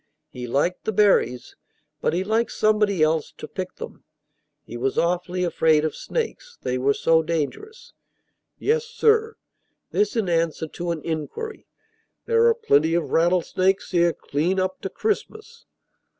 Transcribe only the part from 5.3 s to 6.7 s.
afraid of snakes;